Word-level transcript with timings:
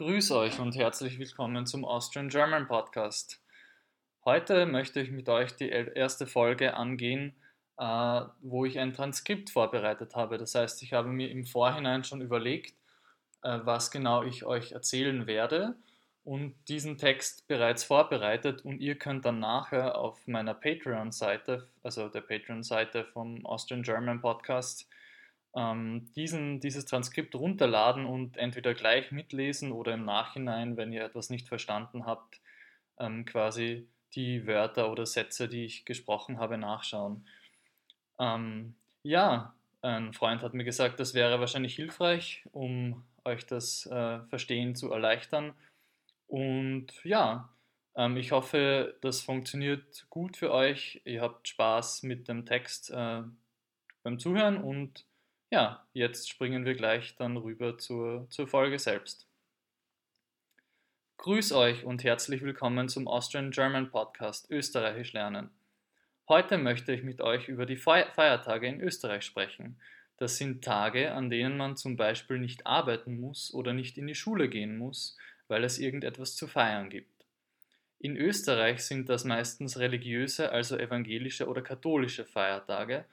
Grüß 0.00 0.30
euch 0.30 0.58
und 0.58 0.76
herzlich 0.76 1.18
willkommen 1.18 1.66
zum 1.66 1.84
Austrian 1.84 2.30
German 2.30 2.66
Podcast. 2.66 3.38
Heute 4.24 4.64
möchte 4.64 4.98
ich 5.02 5.10
mit 5.10 5.28
euch 5.28 5.54
die 5.56 5.68
erste 5.68 6.26
Folge 6.26 6.72
angehen, 6.72 7.34
äh, 7.76 8.22
wo 8.40 8.64
ich 8.64 8.78
ein 8.78 8.94
Transkript 8.94 9.50
vorbereitet 9.50 10.16
habe. 10.16 10.38
Das 10.38 10.54
heißt, 10.54 10.82
ich 10.82 10.94
habe 10.94 11.10
mir 11.10 11.30
im 11.30 11.44
Vorhinein 11.44 12.02
schon 12.02 12.22
überlegt, 12.22 12.76
äh, 13.42 13.58
was 13.64 13.90
genau 13.90 14.22
ich 14.22 14.46
euch 14.46 14.72
erzählen 14.72 15.26
werde 15.26 15.74
und 16.24 16.54
diesen 16.68 16.96
Text 16.96 17.46
bereits 17.46 17.84
vorbereitet 17.84 18.64
und 18.64 18.80
ihr 18.80 18.94
könnt 18.94 19.26
dann 19.26 19.38
nachher 19.38 19.98
auf 19.98 20.26
meiner 20.26 20.54
Patreon-Seite, 20.54 21.68
also 21.82 22.08
der 22.08 22.22
Patreon-Seite 22.22 23.04
vom 23.04 23.44
Austrian 23.44 23.82
German 23.82 24.22
Podcast, 24.22 24.88
ähm, 25.54 26.10
diesen, 26.14 26.60
dieses 26.60 26.84
Transkript 26.84 27.34
runterladen 27.34 28.06
und 28.06 28.36
entweder 28.36 28.74
gleich 28.74 29.10
mitlesen 29.10 29.72
oder 29.72 29.94
im 29.94 30.04
Nachhinein, 30.04 30.76
wenn 30.76 30.92
ihr 30.92 31.04
etwas 31.04 31.30
nicht 31.30 31.48
verstanden 31.48 32.06
habt, 32.06 32.40
ähm, 32.98 33.24
quasi 33.24 33.88
die 34.14 34.46
Wörter 34.46 34.90
oder 34.90 35.06
Sätze, 35.06 35.48
die 35.48 35.64
ich 35.64 35.84
gesprochen 35.84 36.38
habe, 36.38 36.58
nachschauen. 36.58 37.26
Ähm, 38.18 38.74
ja, 39.02 39.54
ein 39.82 40.12
Freund 40.12 40.42
hat 40.42 40.54
mir 40.54 40.64
gesagt, 40.64 41.00
das 41.00 41.14
wäre 41.14 41.40
wahrscheinlich 41.40 41.74
hilfreich, 41.74 42.44
um 42.52 43.04
euch 43.24 43.46
das 43.46 43.86
äh, 43.86 44.20
Verstehen 44.28 44.74
zu 44.74 44.92
erleichtern. 44.92 45.54
Und 46.26 46.88
ja, 47.04 47.48
ähm, 47.96 48.16
ich 48.16 48.32
hoffe, 48.32 48.96
das 49.00 49.22
funktioniert 49.22 50.06
gut 50.10 50.36
für 50.36 50.52
euch. 50.52 51.00
Ihr 51.04 51.22
habt 51.22 51.48
Spaß 51.48 52.02
mit 52.02 52.28
dem 52.28 52.46
Text 52.46 52.90
äh, 52.90 53.22
beim 54.02 54.18
Zuhören 54.18 54.58
und 54.58 55.04
ja, 55.50 55.84
jetzt 55.92 56.30
springen 56.30 56.64
wir 56.64 56.74
gleich 56.74 57.16
dann 57.16 57.36
rüber 57.36 57.76
zur, 57.76 58.28
zur 58.30 58.46
Folge 58.46 58.78
selbst. 58.78 59.26
Grüß 61.18 61.52
euch 61.52 61.84
und 61.84 62.04
herzlich 62.04 62.42
willkommen 62.42 62.88
zum 62.88 63.08
Austrian 63.08 63.50
German 63.50 63.90
Podcast 63.90 64.48
Österreichisch 64.48 65.12
lernen. 65.12 65.50
Heute 66.28 66.56
möchte 66.56 66.92
ich 66.92 67.02
mit 67.02 67.20
euch 67.20 67.48
über 67.48 67.66
die 67.66 67.76
Feiertage 67.76 68.68
in 68.68 68.80
Österreich 68.80 69.24
sprechen. 69.24 69.80
Das 70.18 70.36
sind 70.36 70.62
Tage, 70.62 71.12
an 71.12 71.30
denen 71.30 71.56
man 71.56 71.76
zum 71.76 71.96
Beispiel 71.96 72.38
nicht 72.38 72.64
arbeiten 72.66 73.20
muss 73.20 73.52
oder 73.52 73.72
nicht 73.72 73.98
in 73.98 74.06
die 74.06 74.14
Schule 74.14 74.48
gehen 74.48 74.78
muss, 74.78 75.16
weil 75.48 75.64
es 75.64 75.80
irgendetwas 75.80 76.36
zu 76.36 76.46
feiern 76.46 76.90
gibt. 76.90 77.26
In 77.98 78.16
Österreich 78.16 78.84
sind 78.84 79.08
das 79.08 79.24
meistens 79.24 79.78
religiöse, 79.78 80.52
also 80.52 80.78
evangelische 80.78 81.48
oder 81.48 81.60
katholische 81.60 82.24
Feiertage 82.24 83.04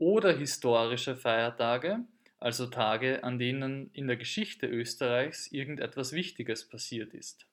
oder 0.00 0.32
historische 0.32 1.14
Feiertage, 1.14 2.00
also 2.38 2.66
Tage, 2.66 3.22
an 3.22 3.38
denen 3.38 3.90
in 3.92 4.08
der 4.08 4.16
Geschichte 4.16 4.66
Österreichs 4.66 5.52
irgendetwas 5.52 6.12
Wichtiges 6.12 6.66
passiert 6.66 7.12
ist. 7.12 7.46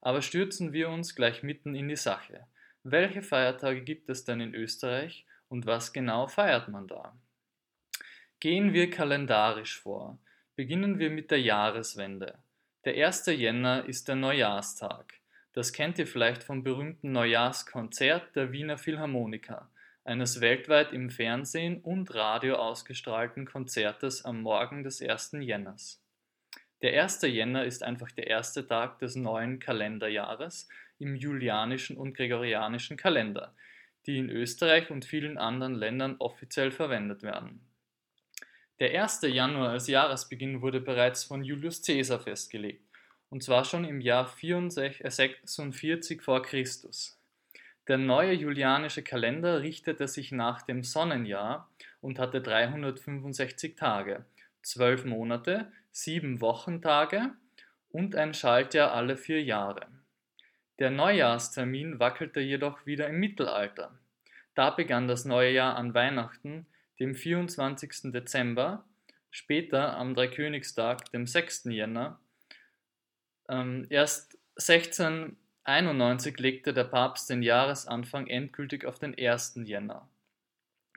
Aber 0.00 0.22
stürzen 0.22 0.72
wir 0.72 0.88
uns 0.88 1.14
gleich 1.14 1.42
mitten 1.42 1.74
in 1.74 1.88
die 1.88 1.96
Sache. 1.96 2.46
Welche 2.82 3.20
Feiertage 3.20 3.82
gibt 3.82 4.08
es 4.08 4.24
denn 4.24 4.40
in 4.40 4.54
Österreich 4.54 5.26
und 5.48 5.66
was 5.66 5.92
genau 5.92 6.26
feiert 6.26 6.68
man 6.68 6.88
da? 6.88 7.14
Gehen 8.40 8.72
wir 8.72 8.88
kalendarisch 8.88 9.78
vor. 9.78 10.18
Beginnen 10.56 10.98
wir 10.98 11.10
mit 11.10 11.30
der 11.30 11.42
Jahreswende. 11.42 12.38
Der 12.86 13.06
1. 13.06 13.26
Jänner 13.26 13.84
ist 13.84 14.08
der 14.08 14.16
Neujahrstag. 14.16 15.20
Das 15.52 15.74
kennt 15.74 15.98
ihr 15.98 16.06
vielleicht 16.06 16.44
vom 16.44 16.64
berühmten 16.64 17.12
Neujahrskonzert 17.12 18.34
der 18.34 18.52
Wiener 18.52 18.78
Philharmoniker 18.78 19.68
eines 20.04 20.40
weltweit 20.40 20.92
im 20.92 21.10
Fernsehen 21.10 21.80
und 21.80 22.14
Radio 22.14 22.56
ausgestrahlten 22.56 23.44
Konzertes 23.46 24.24
am 24.24 24.40
Morgen 24.42 24.82
des 24.82 25.02
1. 25.02 25.32
Jänners. 25.40 26.02
Der 26.82 27.02
1. 27.02 27.22
Jänner 27.22 27.64
ist 27.64 27.82
einfach 27.82 28.10
der 28.10 28.26
erste 28.26 28.66
Tag 28.66 28.98
des 29.00 29.14
neuen 29.14 29.58
Kalenderjahres 29.58 30.68
im 30.98 31.14
julianischen 31.14 31.98
und 31.98 32.14
gregorianischen 32.14 32.96
Kalender, 32.96 33.54
die 34.06 34.16
in 34.18 34.30
Österreich 34.30 34.90
und 34.90 35.04
vielen 35.04 35.36
anderen 35.36 35.74
Ländern 35.74 36.16
offiziell 36.18 36.70
verwendet 36.70 37.22
werden. 37.22 37.60
Der 38.78 38.98
1. 38.98 39.20
Januar 39.22 39.70
als 39.70 39.88
Jahresbeginn 39.88 40.62
wurde 40.62 40.80
bereits 40.80 41.24
von 41.24 41.44
Julius 41.44 41.82
Caesar 41.82 42.20
festgelegt, 42.20 42.82
und 43.28 43.42
zwar 43.42 43.66
schon 43.66 43.84
im 43.84 44.00
Jahr 44.00 44.26
46 44.26 46.22
vor 46.22 46.40
Christus. 46.42 47.19
Der 47.90 47.98
neue 47.98 48.34
julianische 48.34 49.02
Kalender 49.02 49.62
richtete 49.62 50.06
sich 50.06 50.30
nach 50.30 50.62
dem 50.62 50.84
Sonnenjahr 50.84 51.68
und 52.00 52.20
hatte 52.20 52.40
365 52.40 53.74
Tage, 53.74 54.24
12 54.62 55.06
Monate, 55.06 55.72
7 55.90 56.40
Wochentage 56.40 57.32
und 57.88 58.14
ein 58.14 58.32
Schaltjahr 58.32 58.92
alle 58.92 59.16
vier 59.16 59.42
Jahre. 59.42 59.88
Der 60.78 60.92
Neujahrstermin 60.92 61.98
wackelte 61.98 62.38
jedoch 62.38 62.86
wieder 62.86 63.08
im 63.08 63.18
Mittelalter. 63.18 63.98
Da 64.54 64.70
begann 64.70 65.08
das 65.08 65.24
neue 65.24 65.50
Jahr 65.50 65.74
an 65.74 65.92
Weihnachten, 65.92 66.66
dem 67.00 67.16
24. 67.16 68.12
Dezember, 68.12 68.84
später 69.32 69.96
am 69.96 70.14
Dreikönigstag, 70.14 71.10
dem 71.10 71.26
6. 71.26 71.64
Jänner. 71.64 72.20
Ähm, 73.48 73.88
erst 73.90 74.38
16 74.54 75.36
91 75.70 76.40
legte 76.40 76.74
der 76.74 76.82
Papst 76.82 77.30
den 77.30 77.42
Jahresanfang 77.42 78.26
endgültig 78.26 78.84
auf 78.84 78.98
den 78.98 79.16
1. 79.16 79.60
Jänner. 79.66 80.08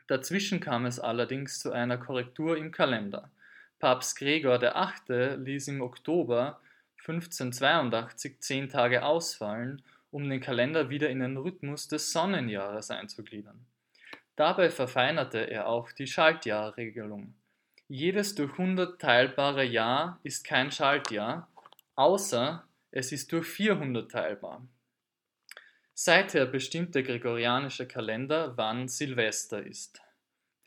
Dazwischen 0.08 0.62
kam 0.62 0.88
es 0.88 1.00
allerdings 1.00 1.60
zu 1.60 1.72
einer 1.72 2.00
Korrektur 2.00 2.58
im 2.58 2.72
Kalender. 2.72 3.30
Papst 3.78 4.18
Gregor 4.18 4.60
VIII. 4.60 5.36
ließ 5.36 5.68
im 5.68 5.82
Oktober 5.82 6.60
1582 7.02 8.40
zehn 8.40 8.68
Tage 8.68 9.06
ausfallen, 9.06 9.84
um 10.10 10.28
den 10.28 10.42
Kalender 10.42 10.90
wieder 10.90 11.12
in 11.12 11.20
den 11.20 11.38
Rhythmus 11.38 11.88
des 11.88 12.12
Sonnenjahres 12.12 12.90
einzugliedern. 12.90 13.64
Dabei 14.36 14.72
verfeinerte 14.72 15.52
er 15.52 15.68
auch 15.68 15.92
die 15.92 16.08
Schaltjahrregelung. 16.08 17.36
Jedes 17.88 18.34
durch 18.34 18.54
100 18.54 19.00
teilbare 19.00 19.66
Jahr 19.66 20.20
ist 20.24 20.44
kein 20.44 20.72
Schaltjahr, 20.72 21.48
außer 21.94 22.66
es 22.96 23.12
ist 23.12 23.32
durch 23.32 23.48
400 23.48 24.12
teilbar. 24.12 24.68
Seither 25.96 26.46
bestimmt 26.46 26.94
der 26.94 27.02
gregorianische 27.02 27.88
Kalender, 27.88 28.56
wann 28.56 28.88
Silvester 28.88 29.66
ist. 29.66 30.00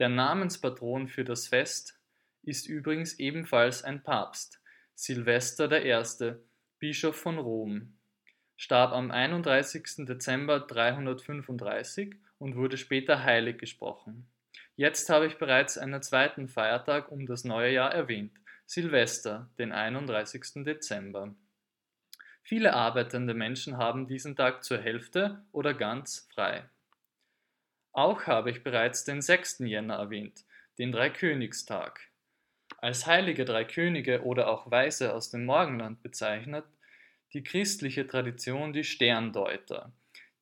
Der 0.00 0.08
Namenspatron 0.08 1.06
für 1.06 1.22
das 1.22 1.46
Fest 1.46 2.00
ist 2.42 2.66
übrigens 2.66 3.20
ebenfalls 3.20 3.84
ein 3.84 4.02
Papst, 4.02 4.60
Silvester 4.94 5.70
I., 5.84 6.34
Bischof 6.80 7.14
von 7.14 7.38
Rom, 7.38 7.96
starb 8.56 8.92
am 8.92 9.12
31. 9.12 10.04
Dezember 10.06 10.60
335 10.60 12.16
und 12.38 12.56
wurde 12.56 12.76
später 12.76 13.22
heilig 13.22 13.58
gesprochen. 13.58 14.26
Jetzt 14.74 15.08
habe 15.10 15.28
ich 15.28 15.38
bereits 15.38 15.78
einen 15.78 16.02
zweiten 16.02 16.48
Feiertag 16.48 17.12
um 17.12 17.24
das 17.24 17.44
neue 17.44 17.72
Jahr 17.72 17.94
erwähnt, 17.94 18.32
Silvester, 18.66 19.48
den 19.58 19.70
31. 19.70 20.64
Dezember. 20.64 21.34
Viele 22.48 22.74
arbeitende 22.74 23.34
Menschen 23.34 23.76
haben 23.76 24.06
diesen 24.06 24.36
Tag 24.36 24.62
zur 24.62 24.78
Hälfte 24.78 25.42
oder 25.50 25.74
ganz 25.74 26.28
frei. 26.32 26.62
Auch 27.90 28.28
habe 28.28 28.52
ich 28.52 28.62
bereits 28.62 29.02
den 29.02 29.20
6. 29.20 29.64
Jänner 29.64 29.96
erwähnt, 29.96 30.44
den 30.78 30.92
Dreikönigstag. 30.92 31.98
Als 32.78 33.04
heilige 33.04 33.44
drei 33.44 33.64
Könige 33.64 34.22
oder 34.22 34.46
auch 34.46 34.70
Weise 34.70 35.12
aus 35.12 35.28
dem 35.30 35.44
Morgenland 35.44 36.04
bezeichnet 36.04 36.64
die 37.32 37.42
christliche 37.42 38.06
Tradition 38.06 38.72
die 38.72 38.84
Sterndeuter, 38.84 39.90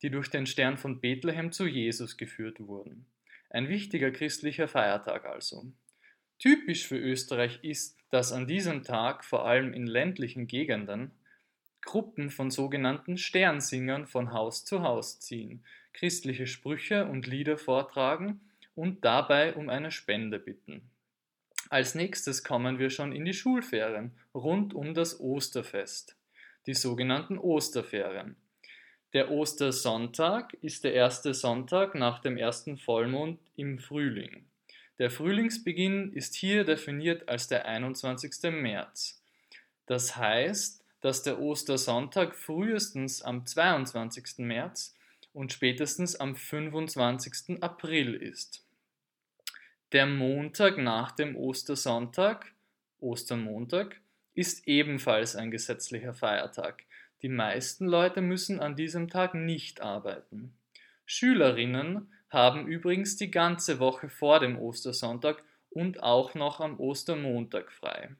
die 0.03 0.11
durch 0.11 0.29
den 0.29 0.45
Stern 0.45 0.77
von 0.77 1.01
Bethlehem 1.01 1.51
zu 1.51 1.65
Jesus 1.65 2.17
geführt 2.17 2.59
wurden. 2.59 3.07
Ein 3.49 3.67
wichtiger 3.67 4.11
christlicher 4.11 4.67
Feiertag 4.67 5.25
also. 5.25 5.65
Typisch 6.37 6.85
für 6.85 6.99
Österreich 6.99 7.63
ist, 7.63 7.97
dass 8.11 8.31
an 8.31 8.45
diesem 8.45 8.83
Tag 8.83 9.25
vor 9.25 9.47
allem 9.47 9.73
in 9.73 9.87
ländlichen 9.87 10.45
Gegenden 10.45 11.11
Gruppen 11.85 12.29
von 12.29 12.51
sogenannten 12.51 13.17
Sternsingern 13.17 14.05
von 14.07 14.33
Haus 14.33 14.65
zu 14.65 14.81
Haus 14.81 15.19
ziehen, 15.19 15.63
christliche 15.93 16.47
Sprüche 16.47 17.05
und 17.05 17.27
Lieder 17.27 17.57
vortragen 17.57 18.41
und 18.75 19.05
dabei 19.05 19.55
um 19.55 19.69
eine 19.69 19.91
Spende 19.91 20.39
bitten. 20.39 20.81
Als 21.69 21.95
nächstes 21.95 22.43
kommen 22.43 22.77
wir 22.77 22.89
schon 22.89 23.11
in 23.11 23.25
die 23.25 23.33
Schulferien 23.33 24.11
rund 24.33 24.73
um 24.73 24.93
das 24.93 25.19
Osterfest, 25.19 26.15
die 26.67 26.73
sogenannten 26.73 27.37
Osterferien. 27.37 28.35
Der 29.13 29.31
Ostersonntag 29.31 30.53
ist 30.61 30.83
der 30.83 30.93
erste 30.93 31.33
Sonntag 31.33 31.95
nach 31.95 32.19
dem 32.19 32.37
ersten 32.37 32.77
Vollmond 32.77 33.39
im 33.55 33.79
Frühling. 33.79 34.45
Der 34.99 35.09
Frühlingsbeginn 35.09 36.13
ist 36.13 36.35
hier 36.35 36.63
definiert 36.65 37.27
als 37.27 37.47
der 37.47 37.65
21. 37.65 38.51
März. 38.51 39.21
Das 39.87 40.17
heißt, 40.17 40.84
dass 41.05 41.21
der 41.21 41.39
Ostersonntag 41.39 42.35
frühestens 42.35 43.21
am 43.21 43.45
22. 43.45 44.39
März 44.39 44.95
und 45.33 45.53
spätestens 45.53 46.15
am 46.15 46.35
25. 46.35 47.61
April 47.61 48.15
ist. 48.15 48.65
Der 49.91 50.07
Montag 50.07 50.79
nach 50.79 51.11
dem 51.11 51.35
Ostersonntag, 51.35 52.51
Ostermontag, 52.99 54.01
ist 54.33 54.67
ebenfalls 54.67 55.35
ein 55.35 55.51
gesetzlicher 55.51 56.15
Feiertag. 56.15 56.81
Die 57.21 57.29
meisten 57.29 57.85
Leute 57.85 58.21
müssen 58.21 58.59
an 58.59 58.75
diesem 58.75 59.07
Tag 59.07 59.35
nicht 59.35 59.81
arbeiten. 59.81 60.57
Schülerinnen 61.05 62.11
haben 62.31 62.65
übrigens 62.65 63.15
die 63.15 63.29
ganze 63.29 63.77
Woche 63.77 64.09
vor 64.09 64.39
dem 64.39 64.57
Ostersonntag 64.57 65.43
und 65.69 66.01
auch 66.01 66.33
noch 66.33 66.59
am 66.61 66.79
Ostermontag 66.79 67.71
frei. 67.71 68.15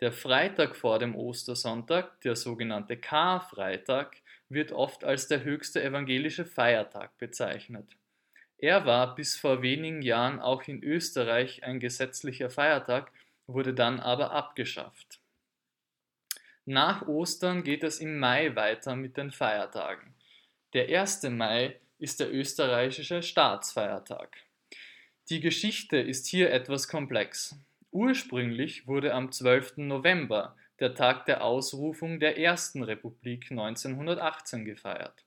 Der 0.00 0.12
Freitag 0.12 0.76
vor 0.76 0.98
dem 0.98 1.16
Ostersonntag, 1.16 2.20
der 2.20 2.36
sogenannte 2.36 2.96
Karfreitag, 2.96 4.16
wird 4.48 4.72
oft 4.72 5.04
als 5.04 5.26
der 5.26 5.42
höchste 5.42 5.82
evangelische 5.82 6.44
Feiertag 6.44 7.16
bezeichnet. 7.18 7.96
Er 8.58 8.86
war 8.86 9.14
bis 9.14 9.36
vor 9.36 9.62
wenigen 9.62 10.02
Jahren 10.02 10.40
auch 10.40 10.62
in 10.68 10.82
Österreich 10.82 11.64
ein 11.64 11.80
gesetzlicher 11.80 12.50
Feiertag, 12.50 13.12
wurde 13.46 13.74
dann 13.74 14.00
aber 14.00 14.30
abgeschafft. 14.30 15.20
Nach 16.64 17.06
Ostern 17.08 17.64
geht 17.64 17.82
es 17.82 17.98
im 17.98 18.18
Mai 18.18 18.54
weiter 18.54 18.94
mit 18.94 19.16
den 19.16 19.30
Feiertagen. 19.30 20.14
Der 20.74 21.00
1. 21.00 21.22
Mai 21.30 21.80
ist 21.98 22.20
der 22.20 22.32
österreichische 22.32 23.22
Staatsfeiertag. 23.22 24.36
Die 25.30 25.40
Geschichte 25.40 25.96
ist 25.96 26.26
hier 26.26 26.52
etwas 26.52 26.88
komplex. 26.88 27.56
Ursprünglich 27.90 28.86
wurde 28.86 29.14
am 29.14 29.32
12. 29.32 29.78
November, 29.78 30.56
der 30.78 30.94
Tag 30.94 31.24
der 31.26 31.42
Ausrufung 31.42 32.20
der 32.20 32.38
Ersten 32.38 32.82
Republik 32.82 33.50
1918 33.50 34.64
gefeiert. 34.64 35.24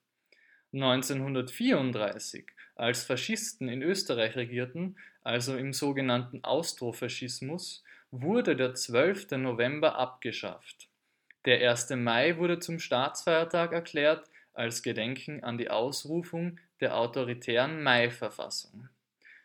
1934, 0.74 2.46
als 2.76 3.04
Faschisten 3.04 3.68
in 3.68 3.82
Österreich 3.82 4.36
regierten, 4.36 4.96
also 5.24 5.58
im 5.58 5.74
sogenannten 5.74 6.44
Austrofaschismus, 6.44 7.84
wurde 8.12 8.56
der 8.56 8.76
12. 8.76 9.32
November 9.32 9.96
abgeschafft. 9.98 10.88
Der 11.46 11.68
1. 11.70 11.90
Mai 11.92 12.38
wurde 12.38 12.60
zum 12.60 12.80
Staatsfeiertag 12.80 13.74
erklärt 13.74 14.30
als 14.54 14.84
Gedenken 14.84 15.44
an 15.44 15.58
die 15.58 15.70
Ausrufung 15.70 16.60
der 16.80 16.96
autoritären 16.96 17.82
Mai-Verfassung. 17.84 18.90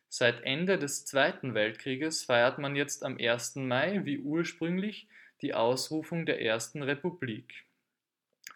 Seit 0.09 0.43
Ende 0.43 0.79
des 0.79 1.05
Zweiten 1.05 1.55
Weltkrieges 1.55 2.25
feiert 2.25 2.59
man 2.59 2.77
jetzt 2.77 3.05
am 3.05 3.19
1. 3.19 3.57
Mai 3.57 4.05
wie 4.05 4.19
ursprünglich 4.19 5.09
die 5.43 5.55
Ausrufung 5.55 6.27
der 6.27 6.41
Ersten 6.41 6.83
Republik. 6.83 7.67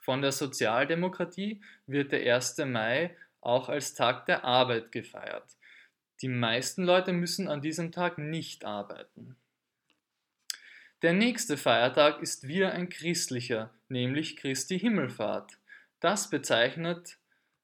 Von 0.00 0.22
der 0.22 0.32
Sozialdemokratie 0.32 1.60
wird 1.86 2.12
der 2.12 2.34
1. 2.34 2.58
Mai 2.66 3.16
auch 3.40 3.68
als 3.68 3.94
Tag 3.94 4.26
der 4.26 4.44
Arbeit 4.44 4.92
gefeiert. 4.92 5.56
Die 6.22 6.28
meisten 6.28 6.84
Leute 6.84 7.12
müssen 7.12 7.48
an 7.48 7.62
diesem 7.62 7.92
Tag 7.92 8.18
nicht 8.18 8.64
arbeiten. 8.64 9.36
Der 11.02 11.14
nächste 11.14 11.56
Feiertag 11.56 12.20
ist 12.20 12.46
wieder 12.46 12.72
ein 12.72 12.90
christlicher, 12.90 13.70
nämlich 13.88 14.36
Christi 14.36 14.78
Himmelfahrt. 14.78 15.58
Das 15.98 16.28
bezeichnet 16.28 17.16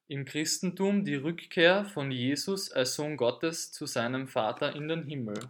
im 0.08 0.24
Christentum 0.24 1.04
die 1.04 1.16
Rückkehr 1.16 1.84
von 1.84 2.12
Jesus 2.12 2.70
als 2.70 2.94
Sohn 2.94 3.16
Gottes 3.16 3.72
zu 3.72 3.86
seinem 3.86 4.28
Vater 4.28 4.74
in 4.76 4.86
den 4.86 5.04
Himmel. 5.04 5.40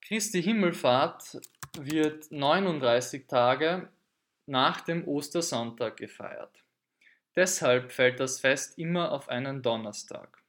Christi 0.00 0.42
Himmelfahrt 0.42 1.40
wird 1.78 2.32
39 2.32 3.28
Tage 3.28 3.88
nach 4.46 4.80
dem 4.80 5.06
Ostersonntag 5.06 5.98
gefeiert. 5.98 6.64
Deshalb 7.36 7.92
fällt 7.92 8.18
das 8.18 8.40
Fest 8.40 8.76
immer 8.76 9.12
auf 9.12 9.28
einen 9.28 9.62
Donnerstag. 9.62 10.42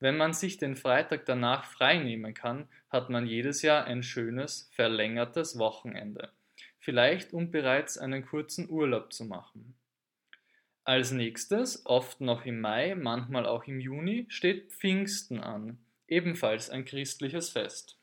Wenn 0.00 0.18
man 0.18 0.34
sich 0.34 0.58
den 0.58 0.76
Freitag 0.76 1.24
danach 1.24 1.64
freinehmen 1.64 2.34
kann, 2.34 2.68
hat 2.90 3.08
man 3.08 3.26
jedes 3.26 3.62
Jahr 3.62 3.84
ein 3.84 4.02
schönes, 4.02 4.68
verlängertes 4.74 5.58
Wochenende. 5.58 6.30
Vielleicht 6.78 7.32
um 7.32 7.50
bereits 7.50 7.96
einen 7.96 8.26
kurzen 8.26 8.68
Urlaub 8.68 9.14
zu 9.14 9.24
machen. 9.24 9.74
Als 10.84 11.12
nächstes, 11.12 11.84
oft 11.86 12.20
noch 12.20 12.46
im 12.46 12.60
Mai, 12.60 12.94
manchmal 12.94 13.46
auch 13.46 13.64
im 13.64 13.80
Juni, 13.80 14.26
steht 14.28 14.72
Pfingsten 14.72 15.40
an, 15.40 15.78
ebenfalls 16.08 16.70
ein 16.70 16.84
christliches 16.84 17.50
Fest. 17.50 17.98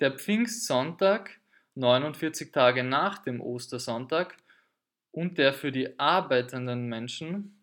Der 0.00 0.12
Pfingstsonntag, 0.12 1.38
49 1.76 2.52
Tage 2.52 2.82
nach 2.82 3.18
dem 3.18 3.40
Ostersonntag, 3.40 4.36
und 5.12 5.38
der 5.38 5.52
für 5.52 5.70
die 5.70 5.98
arbeitenden 5.98 6.88
Menschen 6.88 7.62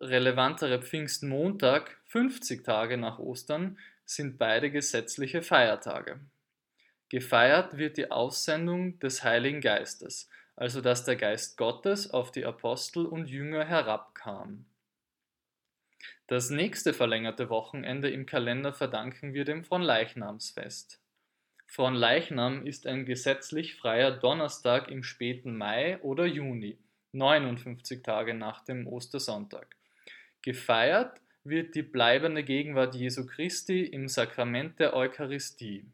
relevantere 0.00 0.80
Pfingstmontag, 0.80 1.98
50 2.06 2.64
Tage 2.64 2.96
nach 2.96 3.18
Ostern, 3.18 3.78
sind 4.04 4.38
beide 4.38 4.70
gesetzliche 4.70 5.42
Feiertage. 5.42 6.20
Gefeiert 7.08 7.78
wird 7.78 7.96
die 7.96 8.10
Aussendung 8.10 8.98
des 9.00 9.24
Heiligen 9.24 9.60
Geistes, 9.60 10.28
also 10.58 10.80
dass 10.80 11.04
der 11.04 11.14
Geist 11.14 11.56
Gottes 11.56 12.10
auf 12.10 12.32
die 12.32 12.44
Apostel 12.44 13.06
und 13.06 13.30
Jünger 13.30 13.64
herabkam. 13.64 14.64
Das 16.26 16.50
nächste 16.50 16.92
verlängerte 16.92 17.48
Wochenende 17.48 18.10
im 18.10 18.26
Kalender 18.26 18.72
verdanken 18.72 19.34
wir 19.34 19.44
dem 19.44 19.62
Fronleichnamsfest. 19.62 21.00
Fronleichnam 21.66 22.66
ist 22.66 22.88
ein 22.88 23.06
gesetzlich 23.06 23.76
freier 23.76 24.10
Donnerstag 24.10 24.90
im 24.90 25.04
späten 25.04 25.56
Mai 25.56 26.00
oder 26.02 26.26
Juni, 26.26 26.76
59 27.12 28.02
Tage 28.02 28.34
nach 28.34 28.64
dem 28.64 28.88
Ostersonntag. 28.88 29.76
Gefeiert 30.42 31.20
wird 31.44 31.76
die 31.76 31.82
bleibende 31.82 32.42
Gegenwart 32.42 32.96
Jesu 32.96 33.26
Christi 33.26 33.84
im 33.84 34.08
Sakrament 34.08 34.80
der 34.80 34.94
Eucharistie. 34.94 35.84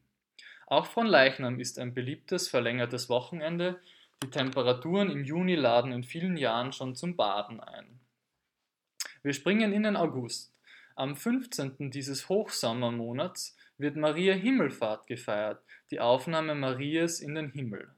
Auch 0.66 0.86
Fronleichnam 0.86 1.60
ist 1.60 1.78
ein 1.78 1.92
beliebtes 1.92 2.48
verlängertes 2.48 3.10
Wochenende. 3.10 3.78
Die 4.22 4.30
Temperaturen 4.30 5.10
im 5.10 5.24
Juni 5.24 5.54
laden 5.54 5.92
in 5.92 6.04
vielen 6.04 6.36
Jahren 6.36 6.72
schon 6.72 6.94
zum 6.94 7.16
Baden 7.16 7.60
ein. 7.60 8.00
Wir 9.22 9.32
springen 9.32 9.72
in 9.72 9.82
den 9.82 9.96
August. 9.96 10.52
Am 10.96 11.16
15. 11.16 11.90
dieses 11.90 12.28
Hochsommermonats 12.28 13.56
wird 13.78 13.96
Maria 13.96 14.34
Himmelfahrt 14.34 15.06
gefeiert, 15.06 15.62
die 15.90 16.00
Aufnahme 16.00 16.54
Marias 16.54 17.20
in 17.20 17.34
den 17.34 17.50
Himmel. 17.50 17.90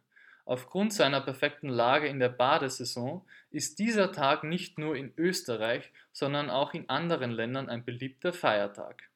Aufgrund 0.47 0.93
seiner 0.93 1.21
perfekten 1.21 1.69
Lage 1.69 2.07
in 2.07 2.21
der 2.21 2.29
Badesaison 2.29 3.27
ist 3.51 3.81
dieser 3.81 4.13
Tag 4.13 4.45
nicht 4.45 4.79
nur 4.79 4.97
in 4.97 5.13
Österreich, 5.17 5.93
sondern 6.13 6.51
auch 6.51 6.73
in 6.73 6.89
anderen 6.89 7.33
Ländern 7.33 7.69
ein 7.69 7.85
beliebter 7.85 8.33
Feiertag. 8.33 9.11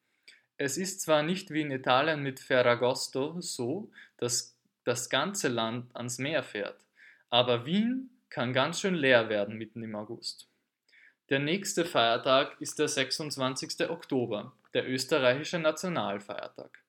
Es 0.57 0.77
ist 0.77 1.01
zwar 1.01 1.23
nicht 1.23 1.49
wie 1.49 1.61
in 1.61 1.71
Italien 1.71 2.21
mit 2.21 2.41
Ferragosto 2.41 3.39
so, 3.39 3.89
dass 4.17 4.57
das 4.83 5.09
ganze 5.09 5.47
Land 5.47 5.95
ans 5.95 6.19
Meer 6.19 6.43
fährt, 6.43 6.85
aber 7.31 7.65
Wien 7.65 8.11
kann 8.29 8.53
ganz 8.53 8.79
schön 8.79 8.93
leer 8.93 9.29
werden 9.29 9.57
mitten 9.57 9.81
im 9.81 9.95
August. 9.95 10.47
Der 11.29 11.39
nächste 11.39 11.85
Feiertag 11.85 12.59
ist 12.59 12.77
der 12.77 12.89
26. 12.89 13.89
Oktober, 13.89 14.53
der 14.73 14.87
österreichische 14.87 15.57
Nationalfeiertag. 15.57 16.83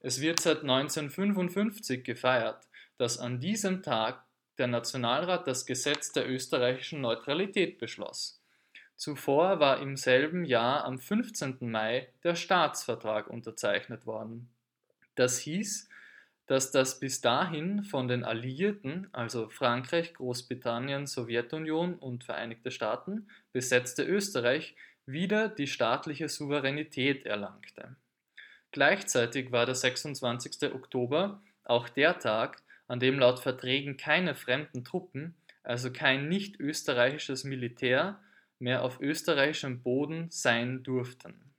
Es 0.00 0.20
wird 0.20 0.40
seit 0.40 0.62
1955 0.62 2.04
gefeiert, 2.04 2.66
dass 2.98 3.18
an 3.18 3.40
diesem 3.40 3.82
Tag 3.82 4.24
der 4.58 4.66
Nationalrat 4.66 5.46
das 5.46 5.66
Gesetz 5.66 6.12
der 6.12 6.28
österreichischen 6.28 7.00
Neutralität 7.00 7.78
beschloss. 7.78 8.42
Zuvor 8.96 9.60
war 9.60 9.80
im 9.80 9.96
selben 9.96 10.44
Jahr 10.44 10.84
am 10.84 10.98
15. 10.98 11.58
Mai 11.60 12.08
der 12.24 12.34
Staatsvertrag 12.34 13.28
unterzeichnet 13.28 14.06
worden. 14.06 14.48
Das 15.14 15.38
hieß, 15.38 15.88
dass 16.46 16.70
das 16.70 17.00
bis 17.00 17.20
dahin 17.20 17.82
von 17.82 18.06
den 18.06 18.24
Alliierten, 18.24 19.08
also 19.12 19.48
Frankreich, 19.48 20.14
Großbritannien, 20.14 21.06
Sowjetunion 21.06 21.94
und 21.94 22.24
Vereinigte 22.24 22.70
Staaten, 22.70 23.28
besetzte 23.52 24.04
Österreich 24.04 24.76
wieder 25.06 25.48
die 25.48 25.66
staatliche 25.66 26.28
Souveränität 26.28 27.26
erlangte. 27.26 27.96
Gleichzeitig 28.70 29.52
war 29.52 29.66
der 29.66 29.74
26. 29.74 30.72
Oktober 30.74 31.42
auch 31.64 31.88
der 31.88 32.18
Tag, 32.18 32.62
an 32.88 33.00
dem 33.00 33.18
laut 33.18 33.40
Verträgen 33.40 33.96
keine 33.96 34.34
fremden 34.34 34.84
Truppen, 34.84 35.34
also 35.64 35.92
kein 35.92 36.28
nicht 36.28 36.60
österreichisches 36.60 37.42
Militär, 37.42 38.20
mehr 38.58 38.82
auf 38.82 39.00
österreichischem 39.00 39.82
Boden 39.82 40.30
sein 40.30 40.82
durften. 40.84 41.52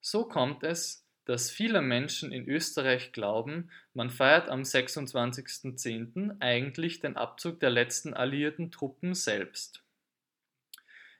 So 0.00 0.24
kommt 0.24 0.62
es, 0.62 1.05
dass 1.26 1.50
viele 1.50 1.82
Menschen 1.82 2.32
in 2.32 2.48
Österreich 2.48 3.12
glauben, 3.12 3.68
man 3.94 4.10
feiert 4.10 4.48
am 4.48 4.62
26.10. 4.62 6.36
eigentlich 6.40 7.00
den 7.00 7.16
Abzug 7.16 7.60
der 7.60 7.70
letzten 7.70 8.14
alliierten 8.14 8.70
Truppen 8.70 9.12
selbst. 9.14 9.82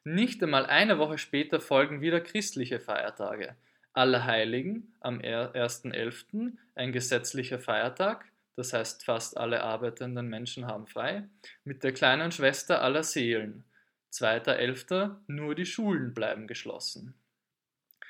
Nicht 0.04 0.40
einmal 0.42 0.66
eine 0.66 0.98
Woche 0.98 1.18
später 1.18 1.60
folgen 1.60 2.00
wieder 2.00 2.20
christliche 2.20 2.78
Feiertage. 2.78 3.56
Allerheiligen 3.92 4.94
am 5.00 5.18
1.11. 5.18 6.52
ein 6.76 6.92
gesetzlicher 6.92 7.58
Feiertag, 7.58 8.26
das 8.54 8.72
heißt 8.72 9.04
fast 9.04 9.36
alle 9.36 9.64
arbeitenden 9.64 10.28
Menschen 10.28 10.66
haben 10.66 10.86
frei, 10.86 11.25
mit 11.64 11.82
der 11.82 11.92
kleinen 11.92 12.30
Schwester 12.30 12.80
aller 12.82 13.02
Seelen. 13.02 13.64
2.11. 14.12 15.16
nur 15.26 15.56
die 15.56 15.66
Schulen 15.66 16.14
bleiben 16.14 16.46
geschlossen. 16.46 17.14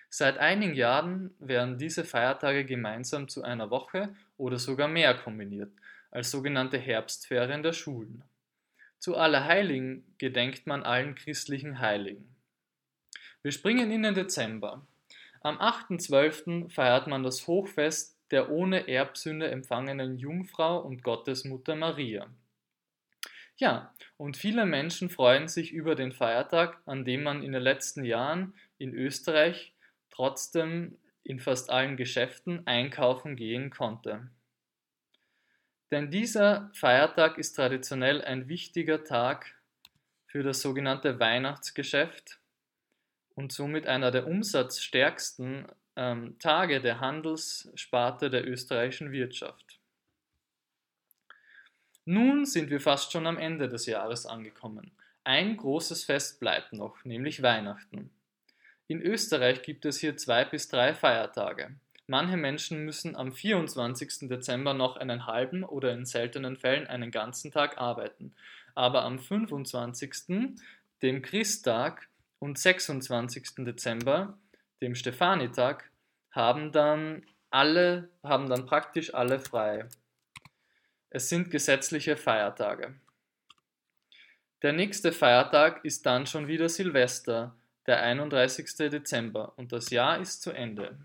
Seit 0.09 0.39
einigen 0.39 0.75
Jahren 0.75 1.35
werden 1.39 1.79
diese 1.79 2.05
Feiertage 2.05 2.65
gemeinsam 2.65 3.29
zu 3.29 3.43
einer 3.43 3.71
Woche 3.71 4.15
oder 4.37 4.59
sogar 4.59 4.89
mehr 4.89 5.15
kombiniert, 5.15 5.73
als 6.11 6.31
sogenannte 6.31 6.79
Herbstferien 6.79 7.63
der 7.63 7.73
Schulen. 7.73 8.23
Zu 8.99 9.17
Allerheiligen 9.17 10.05
gedenkt 10.19 10.67
man 10.67 10.83
allen 10.83 11.15
christlichen 11.15 11.81
Heiligen. 11.81 12.35
Wir 13.43 13.53
springen 13.53 13.91
in 13.91 14.03
den 14.03 14.15
Dezember. 14.15 14.87
Am 15.43 15.59
8.12. 15.59 16.71
feiert 16.71 17.07
man 17.07 17.23
das 17.23 17.47
Hochfest 17.47 18.17
der 18.33 18.51
ohne 18.51 18.89
Erbsünde 18.89 19.49
empfangenen 19.49 20.19
Jungfrau 20.19 20.81
und 20.81 21.05
Gottesmutter 21.05 21.77
Maria. 21.77 22.27
Ja, 23.57 23.95
und 24.17 24.37
viele 24.37 24.67
Menschen 24.67 25.09
freuen 25.09 25.49
sich 25.49 25.73
über 25.73 25.95
den 25.95 26.13
Feiertag, 26.13 26.79
an 26.87 27.05
dem 27.05 27.23
man 27.23 27.43
in 27.43 27.53
den 27.53 27.63
letzten 27.63 28.05
Jahren 28.05 28.55
in 28.79 28.93
Österreich 28.93 29.73
trotzdem 30.17 30.97
in 31.23 31.41
fast 31.41 31.71
allen 31.71 31.97
Geschäften 31.97 32.67
einkaufen 32.67 33.37
gehen 33.37 33.71
konnte. 33.71 34.31
Denn 35.91 36.11
dieser 36.11 36.71
Feiertag 36.73 37.39
ist 37.39 37.55
traditionell 37.55 38.23
ein 38.23 38.49
wichtiger 38.49 39.05
Tag 39.05 39.55
für 40.27 40.43
das 40.43 40.61
sogenannte 40.61 41.21
Weihnachtsgeschäft 41.21 42.41
und 43.35 43.53
somit 43.53 43.87
einer 43.87 44.11
der 44.11 44.27
umsatzstärksten 44.27 45.67
ähm, 45.95 46.39
Tage 46.39 46.81
der 46.81 47.01
Handelssparte 47.01 48.31
der 48.31 48.49
österreichischen 48.49 49.13
Wirtschaft. 49.13 49.79
Nun 52.05 52.45
sind 52.47 52.71
wir 52.71 52.81
fast 52.81 53.13
schon 53.13 53.27
am 53.27 53.39
Ende 53.39 53.69
des 53.69 53.87
Jahres 53.87 54.27
angekommen. 54.27 54.93
Ein 55.25 55.57
großes 55.57 56.05
Fest 56.05 56.39
bleibt 56.39 56.73
noch, 56.73 57.05
nämlich 57.05 57.43
Weihnachten. 57.43 58.11
In 58.89 59.03
Österreich 59.03 59.63
gibt 59.63 59.85
es 59.85 59.99
hier 59.99 60.17
zwei 60.17 60.45
bis 60.45 60.69
drei 60.69 60.95
Feiertage. 60.95 61.75
Manche 62.07 62.37
Menschen 62.37 62.85
müssen 62.85 63.17
am 63.17 63.33
24. 63.33 64.29
Dezember 64.29 64.75
noch 64.75 64.97
einen 64.97 65.27
halben 65.27 65.65
oder 65.65 65.93
in 65.93 66.07
seltenen 66.07 66.57
Fällen 66.57 66.87
einen 66.87 67.11
ganzen 67.11 67.51
Tag 67.51 67.79
arbeiten. 67.79 68.33
Aber 68.77 69.03
am 69.03 69.19
25., 69.19 70.55
dem 71.03 71.23
Christtag 71.23 72.09
und 72.39 72.59
26. 72.59 73.65
Dezember, 73.65 74.39
dem 74.81 74.95
Stefanitag, 74.95 75.91
haben 76.31 76.71
dann 76.71 77.27
alle, 77.51 78.09
haben 78.23 78.49
dann 78.49 78.67
praktisch 78.67 79.13
alle 79.13 79.41
frei. 79.41 79.89
Es 81.11 81.29
sind 81.29 81.51
gesetzliche 81.51 82.17
Feiertage. 82.17 82.95
Der 84.63 84.73
nächste 84.73 85.13
Feiertag 85.13 85.85
ist 85.85 86.07
dann 86.07 86.27
schon 86.27 86.47
wieder 86.47 86.69
Silvester, 86.69 87.57
der 87.87 88.03
31. 88.03 88.77
Dezember, 88.91 89.53
und 89.57 89.73
das 89.73 89.91
Jahr 89.91 90.21
ist 90.21 90.43
zu 90.43 90.51
Ende. 90.51 90.99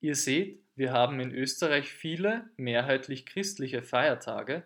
Ihr 0.00 0.14
seht, 0.14 0.62
wir 0.74 0.92
haben 0.92 1.20
in 1.20 1.32
Österreich 1.32 1.88
viele 1.90 2.50
mehrheitlich 2.56 3.24
christliche 3.24 3.82
Feiertage, 3.82 4.62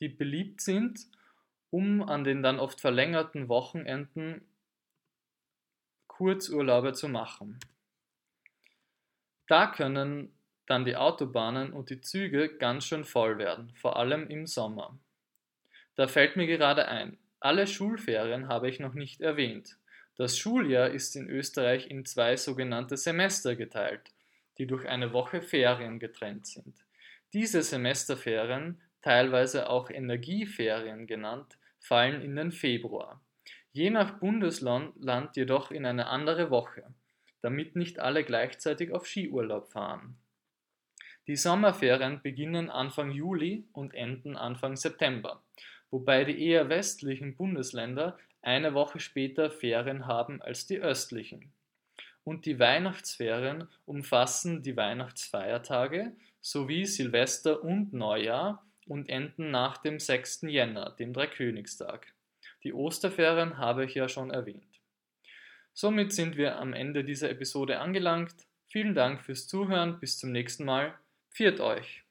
die 0.00 0.08
beliebt 0.08 0.60
sind, 0.60 1.06
um 1.70 2.02
an 2.02 2.24
den 2.24 2.42
dann 2.42 2.60
oft 2.60 2.80
verlängerten 2.80 3.48
Wochenenden 3.48 4.46
Kurzurlaube 6.06 6.92
zu 6.92 7.08
machen. 7.08 7.58
Da 9.48 9.66
können 9.66 10.32
dann 10.66 10.84
die 10.84 10.96
Autobahnen 10.96 11.72
und 11.72 11.90
die 11.90 12.00
Züge 12.00 12.56
ganz 12.56 12.86
schön 12.86 13.04
voll 13.04 13.38
werden, 13.38 13.72
vor 13.74 13.96
allem 13.96 14.28
im 14.28 14.46
Sommer. 14.46 14.98
Da 15.96 16.06
fällt 16.08 16.36
mir 16.36 16.46
gerade 16.46 16.88
ein, 16.88 17.18
alle 17.40 17.66
Schulferien 17.66 18.48
habe 18.48 18.68
ich 18.68 18.80
noch 18.80 18.94
nicht 18.94 19.20
erwähnt. 19.20 19.76
Das 20.16 20.38
Schuljahr 20.38 20.90
ist 20.90 21.16
in 21.16 21.28
Österreich 21.28 21.90
in 21.90 22.04
zwei 22.04 22.36
sogenannte 22.36 22.96
Semester 22.96 23.56
geteilt, 23.56 24.12
die 24.58 24.66
durch 24.66 24.86
eine 24.86 25.12
Woche 25.12 25.42
Ferien 25.42 25.98
getrennt 25.98 26.46
sind. 26.46 26.76
Diese 27.32 27.62
Semesterferien, 27.62 28.80
teilweise 29.02 29.68
auch 29.68 29.90
Energieferien 29.90 31.06
genannt, 31.08 31.58
fallen 31.80 32.22
in 32.22 32.36
den 32.36 32.52
Februar. 32.52 33.20
Je 33.72 33.90
nach 33.90 34.18
Bundesland 34.20 35.36
jedoch 35.36 35.72
in 35.72 35.84
eine 35.84 36.06
andere 36.06 36.50
Woche, 36.50 36.84
damit 37.42 37.74
nicht 37.74 37.98
alle 37.98 38.22
gleichzeitig 38.22 38.92
auf 38.92 39.06
Skiurlaub 39.06 39.72
fahren. 39.72 40.16
Die 41.26 41.36
Sommerferien 41.36 42.20
beginnen 42.22 42.70
Anfang 42.70 43.10
Juli 43.10 43.66
und 43.72 43.94
enden 43.94 44.36
Anfang 44.36 44.76
September, 44.76 45.42
wobei 45.90 46.24
die 46.24 46.40
eher 46.46 46.68
westlichen 46.68 47.34
Bundesländer 47.34 48.16
eine 48.44 48.74
Woche 48.74 49.00
später 49.00 49.50
Ferien 49.50 50.06
haben 50.06 50.40
als 50.42 50.66
die 50.66 50.78
östlichen. 50.78 51.52
Und 52.24 52.46
die 52.46 52.58
Weihnachtsferien 52.58 53.68
umfassen 53.84 54.62
die 54.62 54.76
Weihnachtsfeiertage 54.76 56.12
sowie 56.40 56.86
Silvester 56.86 57.62
und 57.62 57.92
Neujahr 57.92 58.64
und 58.86 59.08
enden 59.08 59.50
nach 59.50 59.78
dem 59.78 59.98
6. 59.98 60.42
Jänner, 60.42 60.90
dem 60.98 61.12
Dreikönigstag. 61.12 62.12
Die 62.62 62.72
Osterferien 62.72 63.58
habe 63.58 63.84
ich 63.84 63.94
ja 63.94 64.08
schon 64.08 64.30
erwähnt. 64.30 64.80
Somit 65.72 66.12
sind 66.12 66.36
wir 66.36 66.58
am 66.58 66.72
Ende 66.72 67.04
dieser 67.04 67.30
Episode 67.30 67.80
angelangt. 67.80 68.34
Vielen 68.68 68.94
Dank 68.94 69.22
fürs 69.22 69.46
Zuhören, 69.46 70.00
bis 70.00 70.18
zum 70.18 70.32
nächsten 70.32 70.64
Mal. 70.64 70.94
Viert 71.30 71.60
euch! 71.60 72.03